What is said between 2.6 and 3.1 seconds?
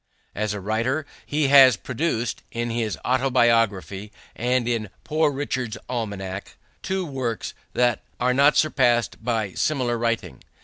his